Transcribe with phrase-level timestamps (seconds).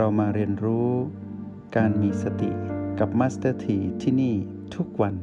[0.00, 0.90] เรามาเรียนรู้
[1.76, 2.50] การมีสติ
[2.98, 4.34] กับมาสเตอร์ทีที่นี่
[4.74, 5.14] ทุกวัน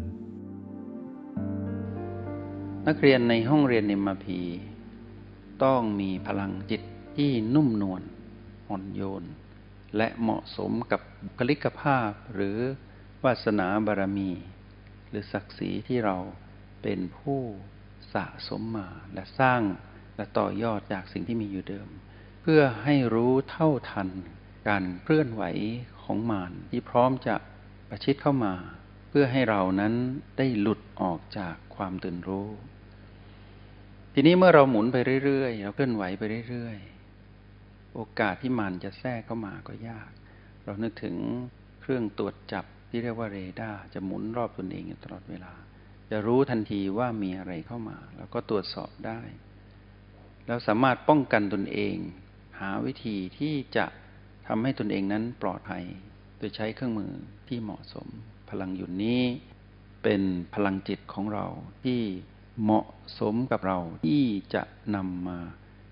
[2.87, 4.39] นักเรียนในห้องเรียนในมพี
[5.63, 6.81] ต้องมีพลังจิต
[7.17, 8.01] ที่นุ่มนวล
[8.69, 9.23] อ่อนโยน
[9.97, 12.57] และเหมาะสมกับบุคลิกภาพหรือ
[13.23, 14.31] วาสนาบารมี
[15.09, 16.17] หรือศักดิ์ศรีที่เรา
[16.81, 17.41] เป็นผู้
[18.13, 19.61] สะสมมาและสร้าง
[20.15, 21.87] และต่อยอดจากสิ่งที่มีอยู่เดิม
[22.41, 24.09] เพื่อให้รู้เท่าทัน
[24.67, 25.43] การเคลื่อนไหว
[26.03, 27.35] ของมารที่พร้อมจะ
[27.89, 28.53] ประชิดเข้ามา
[29.09, 29.93] เพื่อให้เรานั้น
[30.37, 32.49] ได้หลุดออกจากความตื่นรู้
[34.13, 40.11] ทีนี้เมื่อเราหมุนไปเรื่อยๆเราเคลื่อนไหวไปเรื่อยๆ โอกาสที่มารจะแทรกเข้ามาก็ยาก
[40.63, 41.15] เรานึกถึง
[41.81, 45.53] เครื่องตรวจจับที่เรียกว่าเรดาร์จะหมุนรอบตนเองอยู่ตลอดเวลา
[46.09, 49.21] จะรู้ทันทีว่ามีอะไรเข้ามา แล้วก็ตรวจสอบได้
[50.45, 51.95] แล้วสามารถป้องกันตนเอง
[52.59, 53.85] หาวิธีที่จะ
[54.47, 55.83] ทำให้ตนเองนั้นปลอดภัย
[56.37, 57.11] โดยใช้เครื่องมือ
[57.47, 58.07] ที่เหมาะสม
[58.49, 59.21] พลังหยุดนี้
[60.03, 60.21] เป็น
[60.53, 61.45] พลังจิตของเรา
[61.83, 62.01] ที่
[62.61, 62.87] เหมาะ
[63.19, 64.63] สมกับเราที่จะ
[64.95, 65.39] นำมา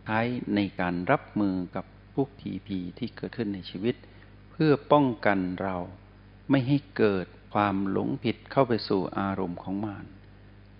[0.06, 0.20] ใช้
[0.56, 3.96] ในการรับมือกับพวกผีผีที่เกิดขึ้นในชีวิต
[4.52, 5.78] เพื่อป้องกันเรา
[6.50, 10.06] ไม่ให้เกิดความหลงผิดเข้าไปสู่อารมณ์ของมาร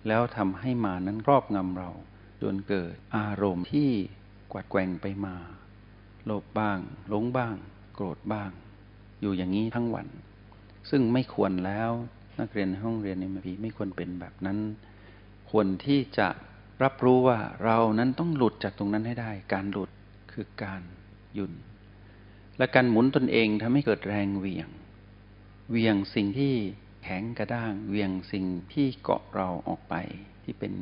[0.08, 1.90] แล้วทำให้มานั้นครอบงำเรา
[2.42, 3.90] จนเกิดอารมณ์ที่
[4.52, 5.36] กวัดแกว่งไปมา
[6.26, 6.78] โลภบ้าง
[7.08, 7.54] หลงบ้าง
[7.94, 8.50] โกรธบ้าง
[9.20, 10.06] อยู่อย่างนี้ทั้งวัน
[10.90, 11.90] ซึ่งไม่ควรแล้ว
[12.40, 14.58] นักเรียนห้องเรียนในมพีไม่ควรเป็นแบบนั้น
[15.50, 16.28] ควรที่จะ
[16.82, 19.90] รับรู้ว่าเรานั้นต้องหลุดจากตรงนั้นให้ได้ การหลุด
[20.32, 20.82] คือการ
[21.34, 21.52] หยุด
[22.58, 24.68] และการหมุนตนเองทำให้เกิดแรงเวียง
[25.70, 26.54] เวียงสิ่งที่
[27.02, 29.94] แข็งกระด้างเวียงสิ่งที่เกาะเราออกไป
[30.44, 30.72] ที่เป็น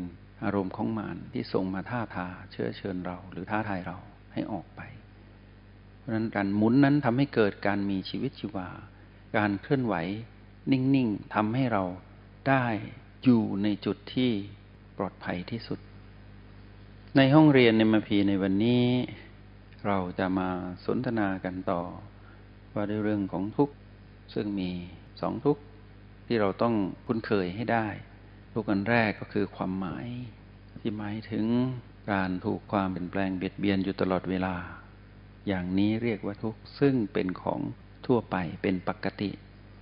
[0.45, 3.99] อารมณ์ของมารที่ส่งมาท่าทาเชื้อเชิญเรา หรือท้าทายเรา
[4.33, 4.80] ให้ออกไป
[6.11, 8.69] ราะนั้นการหมุนนั้นทำให้เกิดการมีชีวิตชีวา
[9.37, 9.95] การเคลื่อนไหว
[10.73, 11.85] นิ่งๆทำให้เรา
[12.49, 12.65] ได้
[13.25, 14.31] อยู่ในจุดที่
[14.99, 15.79] ปลอดภัยที่สุด
[17.17, 18.85] ในห้องเรียนในมาพีในวันนี้
[19.87, 20.49] เราจะมา
[20.85, 21.83] สนทนากันต่อ
[22.75, 23.75] ว่าด้วยเรื่องของทุกข์
[24.35, 24.71] ซึ่งมี
[25.21, 25.63] สองทุกข์
[26.27, 26.75] ที่เราต้อง
[27.07, 27.87] คุ้นเคยให้ได้
[28.55, 30.07] ทุกอันแรกก็คือความหมาย
[30.81, 31.45] ที่หมายถึง
[32.13, 34.55] การถูกความเปลี่ยนแปลงเบียดเบียนอยู่ตลอดเวลา
[35.49, 37.61] อย่างนี้เรียกว่าทุกข์ซึ่งเป็นของ
[38.07, 39.31] ทั่วไปเป็นปกติ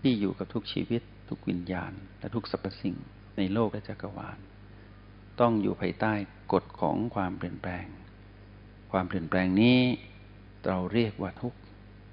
[0.02, 2.96] ที่อยู่กับทุกชีวิต ทุกวิญญาณ และทุกสรรพสิ่ง
[3.36, 4.38] ในโลกและจักรวาล
[5.40, 6.12] ต้องอยู่ภายใต้
[6.52, 7.86] กฎของความเปลี่ยนแปลง
[8.92, 9.78] ความเปลี่ยนแปลงนี้
[10.66, 11.58] เราเรียกว่าทุกข์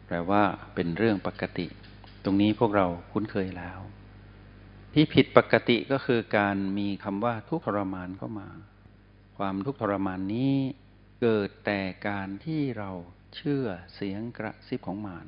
[0.08, 0.44] แปลว่า
[0.76, 1.68] เป็นเรื่องปกติ
[2.24, 3.80] ตรงนี้พวกเราคุ้นเคยแล้ว
[4.94, 8.50] ที่ผิดปกติก็คือการมีคำว่าทุกทรมานเข้ามา
[9.38, 10.54] ความทุกทรมานนี้
[11.22, 12.92] เกิดแต่การที่เรา
[13.36, 13.66] เชื่อ
[13.96, 15.28] เสียงกระซิบของมาร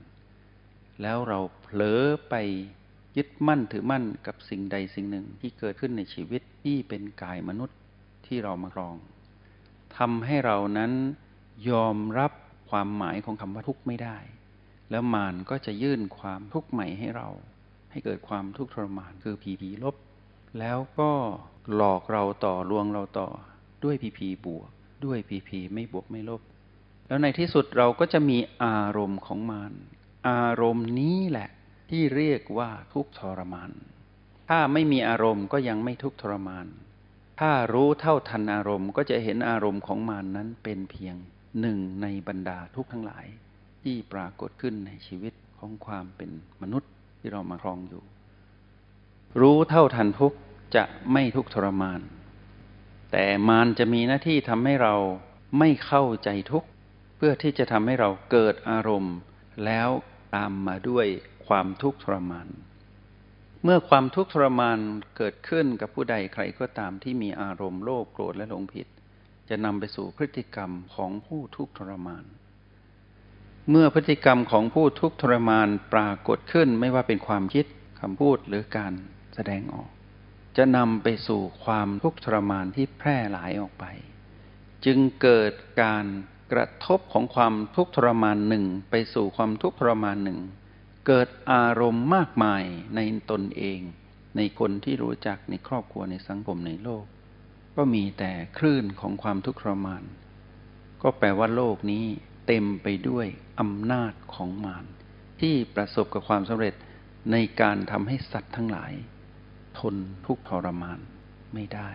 [1.01, 2.35] แล้วเราเผลอไป
[3.17, 7.77] ยึดมั่นถือมั่นกับสิ่งใดสิ่งหนึ่งที่เกิดขึ้นในชีวิตที่เป็นกายมนุษย์
[8.25, 8.95] ที่เรามาครอง
[9.97, 10.91] ทำให้เรานั้น
[11.69, 12.31] ยอมรับ
[12.69, 14.17] ความหมายของคำว่าทุกข์ไม่ได้
[14.91, 17.29] แล้วมารก็จะยื่นความทุกข์ใหม่ให้เรา
[17.91, 19.95] ให้เกิดความทุกข์ทรมานคือผีผีลบ
[20.59, 21.11] แล้วก็
[21.75, 23.27] หลอกเราต่อลวงเราต่อ
[23.83, 24.69] ด้วยผีผีบวก
[25.05, 26.41] ด้วยผีผีไม่บวกไม่ลบ
[27.07, 29.71] แล้วในที่สุดเราก็จะมีอารมณ์ของมัน
[30.29, 31.49] อารมณ์นี้แหละ
[31.89, 33.71] ที่เรียกว่าทุกทรมาน
[34.49, 36.67] ถ้าไม่มีอารมณ์ก็ยังไม่ทุกทรมาน
[37.39, 41.15] ถ้ารู้เท่าทันอารมณ์ก็จะเห็นอารมณ์ของมันนั้นเป็นเพียง
[41.61, 43.25] หนึ่งในบรรดาทุกทั้งหลาย
[43.81, 46.31] ที่ปรากฏขึ้นในชีวิตของความเป็น
[46.61, 48.03] มนุษย์ที่เรามาครองอยู่
[49.39, 50.33] รู้เท่าทันทุก
[50.75, 52.01] จะไม่ทุกทรมาน
[53.11, 54.95] แต่มารจะมีหน้าที่ทำให้เรา
[55.59, 56.63] ไม่เข้าใจทุก
[57.17, 59.15] เพื่อที่จะทำให้เราเกิดอารมณ์
[59.65, 59.89] แล้ว
[60.35, 61.07] ตามมาด้วย
[61.47, 62.47] ความทุกข์ทรมาน
[63.63, 64.79] เมื่อความทุกข์ทรมาน
[65.17, 68.87] เกิดขึ้นกับผู้ใดใครก็ตามที่มีอารมณ์โลภโกรธและหลงผิด
[69.49, 72.23] จะนำไปสู่พฤติกรรมของผู้ทุกข์ทรมาน
[73.69, 77.65] เมื่อพฤติกรรมของผู้ทุกข์ทรมานปรากฏขึ้นไม่ว่าเป็นความคิด
[78.01, 78.93] คำพูดหรือการ
[79.35, 79.89] แสดงออก
[80.57, 83.85] จะนำไปสู่ความทุกข์ทรมานที่แพร่หลายออกไป
[84.85, 86.05] จึงเกิดการ
[86.51, 90.39] กระทบของความทุกข์ทรมานหนึ่งไปสู่ความทุกข์ทรมานหนึ่ง
[91.07, 92.63] เกิดอารมณ์มากมาย
[92.95, 92.99] ใน
[93.31, 93.79] ตนเอง
[94.37, 97.05] ในคนที่รู้จักในครอบครัวในสังคมในโลก
[97.75, 100.03] ก็มีแต่คลื่นของความทุกข์ทรมาน
[101.01, 102.05] ก็แปลว่าโลกนี้
[102.47, 103.27] เต็มไปด้วย
[103.59, 104.85] อำนาจของมาร
[105.41, 106.75] ที่ประสบกับความสำเร็จ
[107.31, 108.93] ในการทำให้สัตว์ทั้งหลาย
[109.79, 109.95] ทน
[110.25, 110.99] ทุกข์ทรมาน
[111.53, 111.91] ไม่ได้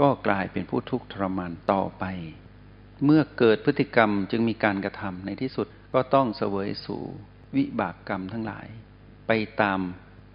[0.00, 2.04] ก็กลายเป็นผู้ทุกข์ทรมานต่อไป
[3.04, 7.02] เมื่อเกิดพฤติกรรมจึงมีการกระทำในที่สุดก็ต้องเสวยสู่
[7.56, 8.66] วิบากกรรมทั้งหลาย
[9.26, 9.80] ไปตาม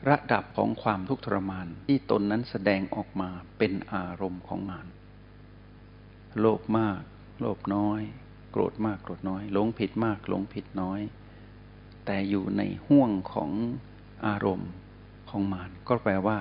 [0.09, 4.87] ระดับของความทุกข์ทรมานที่ตนนั้นแสดงออกมาเป็นอารมณ์ของมาน
[6.39, 7.01] โลภมาก
[7.39, 8.01] โลภน้อย
[8.51, 10.99] โกรธมากโกรธน้อยหลงผิดมากหลงผิดน้อย
[12.05, 13.51] แต่อยู่ในห่วงของ
[14.27, 14.71] อารมณ์
[15.29, 16.37] ของมานก็แปลว่า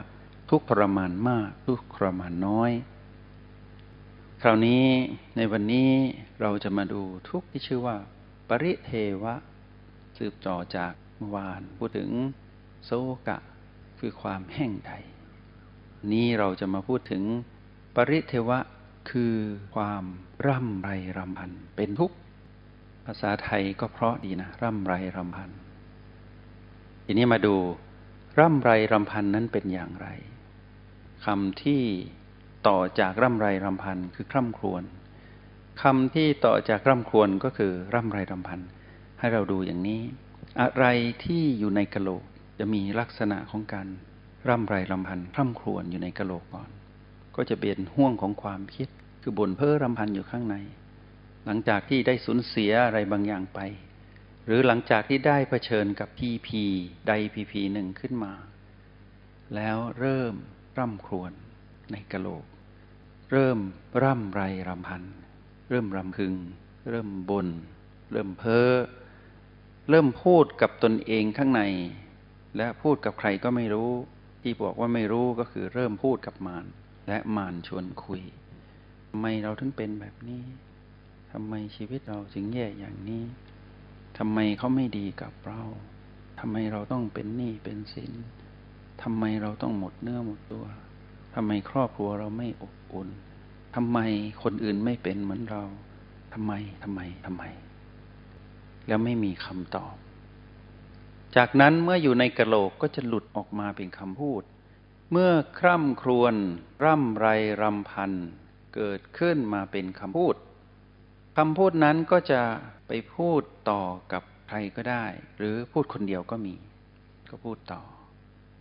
[0.51, 2.71] ทุกทรมานมาก ทุกทรมานน้อย
[4.45, 4.85] คราวนี้
[5.37, 5.91] ในวันนี้
[6.41, 7.97] เราจะมาดูทุกที่ชื่อว่า
[8.49, 8.91] ปริเท
[9.23, 9.35] วะ
[10.19, 12.11] สืบต่อจากเมื่อวานพูดถึง
[12.85, 12.91] โซ
[13.29, 13.39] กะ
[13.99, 14.91] คือความแห้งใจ
[16.13, 17.23] นี้เราจะมาพูดถึง
[17.95, 18.59] ปริเทวะ
[19.11, 19.35] คือ
[19.75, 20.05] ความ
[20.47, 22.17] ร่ำไรรำพัน เป็นทุกข์
[23.05, 25.51] ภาษาไทยก็เพราะดีนะ ร่ำไรรำพัน
[27.05, 27.57] ทีนี้มาดู
[28.39, 30.09] ร่ำไรรำพันนั้นเป็นอย่างไร
[31.25, 31.83] คำที่
[32.69, 34.83] ต่อจากร่ำไรรำพันคือคร่ำครวญ
[35.83, 38.61] คำที่ต่อจากร่ำครวญก็คือร่ำไรรำพัน
[39.19, 40.03] ให้เราดูอย่างนี้
[40.61, 40.85] อะไร
[41.25, 42.23] ที่อยู่ในกะโหลก
[42.59, 43.87] จะมีลักษณะของการ
[44.49, 46.71] ร่ำไรรำพันคร่ำครวญอยู่ในกะโหลกก่อน
[47.37, 48.89] ก็จะเป็นห่วงของความคิด
[49.23, 50.57] คือบ่นเพ้อรำพันอยู่ข้างใน
[51.47, 53.61] หลังจากที่ได้สูญเสียอะไรบางอย่างไป
[54.47, 56.63] หรือหลังจากที่ได้เผชิญกับพีพี
[57.09, 58.33] ใดพีพีหนึ่งขึ้นมา
[59.55, 60.35] แล้วเริ่ม
[60.79, 61.33] ร่ำครวญ
[61.93, 62.45] ในกะโหลก
[63.33, 63.59] เริ่ม
[64.03, 65.03] ร่ำไรรำพัน
[65.69, 66.35] เริ่มรำพึง
[66.91, 67.49] เริ่มบน่น
[68.13, 68.71] เริ่มเพ้อ
[69.91, 71.63] เริ่มพูดกับตนเองข้างใน
[72.57, 73.91] และพูดกับใครก็ไม่รู้
[74.43, 76.65] ที่บอกว่าไม่รู้ก็คือเริ่มพูดกับมาร
[77.09, 78.23] และมารชวนคุย
[79.09, 80.45] ทำไมเราถึงเป็นแบบนี้
[81.33, 83.25] ทำไมชีวิตเราถึงแย่อย่างนี้
[84.19, 85.63] ทำไมเขาไม่ดีกับเรา
[86.41, 88.13] ทำไมเราต้องเป็นหนี้เป็นสิน
[89.03, 90.67] ทำไมเราต้องหมดเนื้อหมดตัว
[91.35, 93.09] ทำไมครอบครัวเราไม่อบอุ่น
[93.77, 93.99] ทำไม
[94.43, 95.65] คนอื่นไม่เป็นเหมือนเรา
[96.35, 97.45] ทำไมทำไมทำไม
[98.89, 99.95] แล้วไม่มีคำตอบ
[101.37, 104.43] จากนั้นเมื่ออยู่ในกระโหลกก็จะหลุดออกมาเป็นคำพูด
[105.13, 106.35] เมื่อคร่ำครวญ
[106.85, 107.27] ร่ำไร
[107.63, 108.13] รำพัน
[108.75, 110.35] เกิดขึ้นมาเป็นคำพูด
[111.37, 112.43] คำพูดนั้นก็จะ
[112.87, 113.83] ไปพูดต่อ
[114.13, 115.05] กับใครก็ได้
[115.39, 116.55] หรือพูดคนเดียวก็มี
[117.31, 117.83] ก็พูดต่อ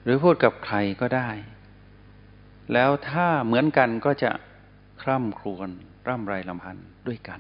[0.04, 1.30] หรือพูดกับใครก็ได้
[2.74, 4.32] แล้วถ้าเหมือนกันก็จะ
[5.02, 5.70] คร่ำครวญ
[6.08, 6.78] ร่ำไรรำพัน
[7.08, 7.40] ด้วยกัน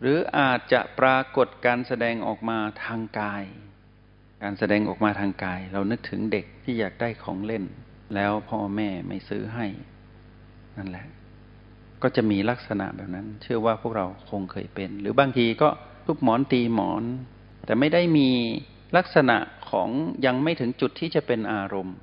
[0.00, 3.44] หรืออาจจะปรากฏการแสดงออกมาทางกาย
[4.42, 7.64] การแสดงออกมาทางกาย เรานึกถึงเด็กที่อยากได้ของเล่น
[8.14, 9.66] แล้วพ่อแม่ไม่ซื้อให้
[10.76, 11.06] นั่นแหละ
[12.02, 15.68] ก็จะมีลักษณะแบบนั้น เชื่อว่าพวกเราคงเคยเป็น หรือบางทีก็
[16.06, 17.04] ทุบหมอนตีหมอน
[17.66, 18.28] แต่ไม่ได้มี
[18.96, 19.36] ลักษณะ
[19.70, 19.88] ของ
[20.26, 21.96] ยังไม่ถึงจุดที่จะเป็นอารมณ์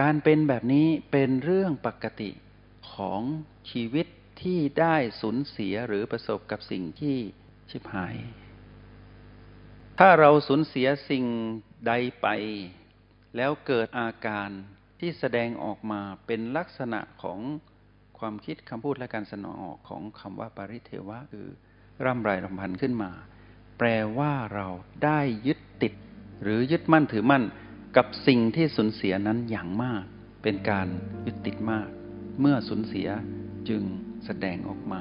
[0.00, 2.30] การเป็นแบบนี้เป็นเรื่องปกติ
[2.92, 3.20] ของ
[3.70, 4.06] ชีวิต
[4.42, 7.16] ที่ได้สูญเสียหรือประสบกับสิ่งที่
[7.70, 8.16] ชิบหาย
[9.98, 11.24] ถ้าเราสูญเสียสิ่ง
[11.86, 11.92] ใด
[12.22, 12.26] ไป
[13.36, 14.50] แล้วเกิดอาการ
[15.00, 17.38] ที่แสดงออกมาเป็นลักษณะของ
[18.18, 21.48] ความคิดคำพูดและการสนองออกของคำว่าปริเทวะคือ
[22.04, 23.10] ร่ำไรรำพันขึ้นมา
[23.78, 23.88] แปล
[24.18, 24.66] ว่าเรา
[25.04, 25.92] ได้ยึดติด
[26.42, 27.44] หรือยึดมั่นถือมั่น
[27.96, 30.02] กับสิ่งที่สูญเสียนั้นอย่างมาก
[30.42, 30.86] เป็นการ
[31.26, 31.88] ยึดติดมาก
[32.40, 33.08] เมื่อสูญเสีย
[33.68, 33.82] จึง
[34.24, 35.00] แสดงออกมา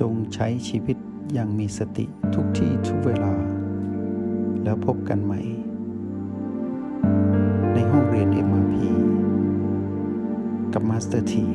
[0.00, 0.96] จงใช้ชีวิต
[1.32, 3.34] อย่างมีสติทุกที่ทุกเวลา
[4.64, 5.40] แล้วพบกันใหม่
[7.74, 8.74] ในห้องเรียน MRP
[10.72, 11.46] กับมาสเตอร์ที